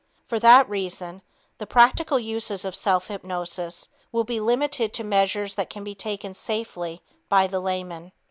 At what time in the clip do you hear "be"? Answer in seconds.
4.23-4.39, 5.83-5.93